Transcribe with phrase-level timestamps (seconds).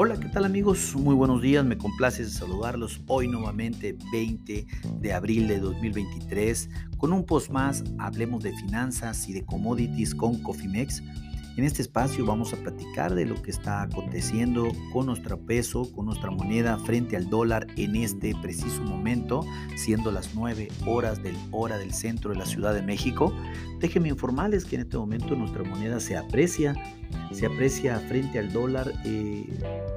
[0.00, 0.94] Hola, ¿qué tal amigos?
[0.94, 4.64] Muy buenos días, me complace saludarlos hoy nuevamente 20
[5.00, 10.40] de abril de 2023 con un post más, hablemos de finanzas y de commodities con
[10.40, 11.02] Cofimex.
[11.58, 16.06] En este espacio vamos a platicar de lo que está aconteciendo con nuestro peso, con
[16.06, 21.76] nuestra moneda frente al dólar en este preciso momento, siendo las 9 horas del hora
[21.76, 23.34] del centro de la Ciudad de México.
[23.80, 26.76] Déjenme informarles que en este momento nuestra moneda se aprecia,
[27.32, 29.44] se aprecia frente al dólar eh,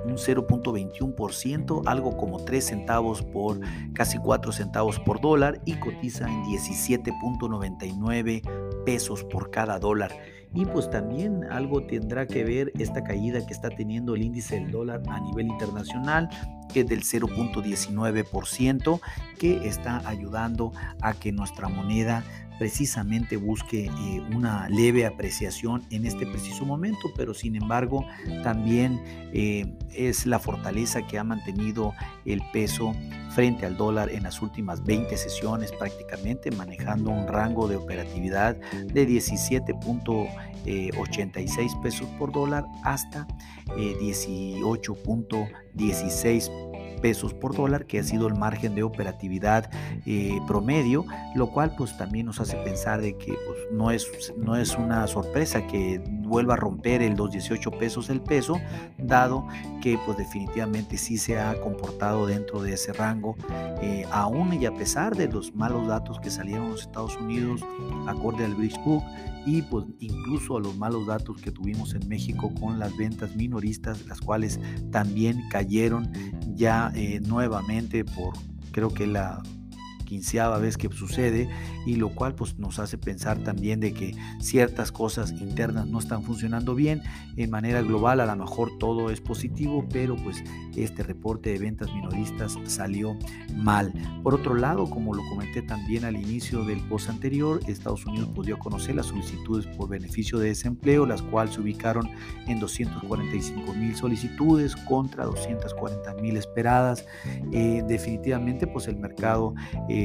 [0.05, 3.59] un 0.21%, algo como 3 centavos por
[3.93, 10.40] casi 4 centavos por dólar y cotiza en 17.99 pesos por cada dólar.
[10.53, 14.71] Y pues también algo tendrá que ver esta caída que está teniendo el índice del
[14.71, 16.29] dólar a nivel internacional,
[16.71, 18.99] que del 0.19%,
[19.37, 22.23] que está ayudando a que nuestra moneda
[22.61, 28.05] precisamente busque eh, una leve apreciación en este preciso momento, pero sin embargo
[28.43, 29.01] también
[29.33, 32.93] eh, es la fortaleza que ha mantenido el peso
[33.31, 39.07] frente al dólar en las últimas 20 sesiones prácticamente, manejando un rango de operatividad de
[39.07, 43.25] 17.86 pesos por dólar hasta
[43.69, 46.60] 18.16 eh,
[47.01, 49.69] pesos por dólar, que ha sido el margen de operatividad
[50.05, 54.07] eh, promedio, lo cual pues también nos hace pensar de que pues, no, es,
[54.37, 58.59] no es una sorpresa que vuelva a romper el 2.18 pesos el peso,
[58.97, 59.47] dado
[59.81, 63.35] que pues definitivamente sí se ha comportado dentro de ese rango,
[63.81, 67.61] eh, aún y a pesar de los malos datos que salieron en los Estados Unidos
[68.07, 69.03] acorde al Bridge Book
[69.45, 74.05] y pues incluso a los malos datos que tuvimos en México con las ventas minoristas,
[74.07, 74.59] las cuales
[74.91, 76.11] también cayeron
[76.61, 78.35] ya eh, nuevamente por
[78.71, 79.41] creo que la
[80.11, 81.49] quinceava vez que sucede
[81.85, 86.23] y lo cual pues nos hace pensar también de que ciertas cosas internas no están
[86.23, 87.01] funcionando bien
[87.37, 90.43] en manera global a lo mejor todo es positivo pero pues
[90.75, 93.17] este reporte de ventas minoristas salió
[93.55, 93.93] mal.
[94.21, 98.59] Por otro lado como lo comenté también al inicio del post anterior Estados Unidos pudo
[98.59, 102.09] conocer las solicitudes por beneficio de desempleo las cuales se ubicaron
[102.47, 107.05] en 245 mil solicitudes contra 240 mil esperadas.
[107.53, 109.53] Eh, definitivamente pues el mercado
[109.87, 110.00] eh,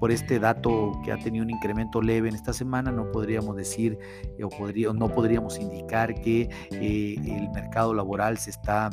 [0.00, 3.98] por este dato que ha tenido un incremento leve en esta semana, no podríamos decir
[4.42, 8.90] o podría, no podríamos indicar que eh, el mercado laboral se está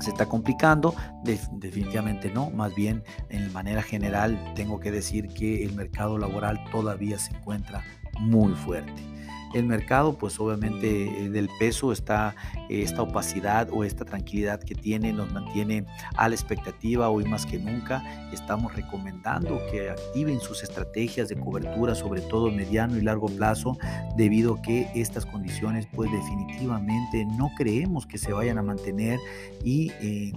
[0.00, 0.94] se está complicando,
[1.24, 7.18] definitivamente no, más bien en manera general tengo que decir que el mercado laboral todavía
[7.18, 7.82] se encuentra
[8.20, 9.17] muy fuerte
[9.54, 12.34] el mercado, pues obviamente eh, del peso está
[12.68, 15.84] eh, esta opacidad o esta tranquilidad que tiene, nos mantiene
[16.16, 18.02] a la expectativa hoy más que nunca.
[18.32, 23.76] Estamos recomendando que activen sus estrategias de cobertura, sobre todo mediano y largo plazo,
[24.16, 29.18] debido a que estas condiciones pues definitivamente no creemos que se vayan a mantener
[29.64, 30.32] y eh,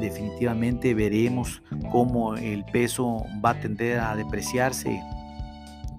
[0.00, 5.00] definitivamente veremos cómo el peso va a tender a depreciarse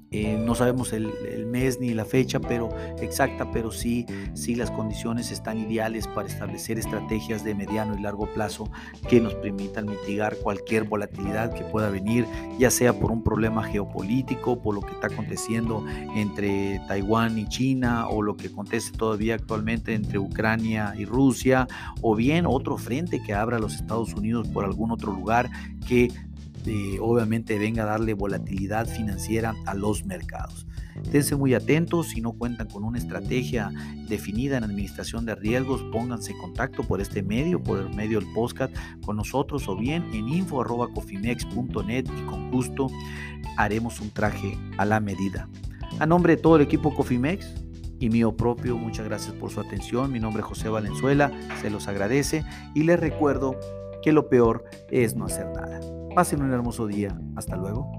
[0.09, 1.11] eh, no sabemos el,
[1.47, 2.69] mes ni la fecha pero
[3.01, 8.27] exacta, pero sí, sí las condiciones están ideales para establecer estrategias de mediano y largo
[8.27, 8.69] plazo
[9.09, 12.25] que nos permitan mitigar cualquier volatilidad que pueda venir,
[12.57, 15.85] ya sea por un problema geopolítico, por lo que está aconteciendo
[16.15, 21.67] entre Taiwán y China, o lo que acontece todavía actualmente entre Ucrania y Rusia,
[22.01, 25.49] o bien otro frente que abra los Estados Unidos por algún otro lugar
[25.87, 26.11] que
[26.67, 30.67] este, obviamente venga a darle volatilidad financiera a los mercados.
[31.01, 33.71] Esténse muy atentos, si no cuentan con una estrategia
[34.09, 38.31] definida en administración de riesgos, pónganse en contacto por este medio, por el medio del
[38.33, 42.87] podcast con nosotros o bien en info.cofimex.net y con gusto
[43.57, 45.47] haremos un traje a la medida.
[45.99, 47.63] A nombre de todo el equipo Cofimex,
[47.99, 48.77] y mío propio.
[48.77, 50.11] Muchas gracias por su atención.
[50.11, 52.43] Mi nombre es José Valenzuela, se los agradece
[52.75, 53.55] y les recuerdo
[54.03, 55.96] que lo peor es no hacer nada.
[56.17, 57.15] Pasen un hermoso día.
[57.35, 57.91] Hasta luego.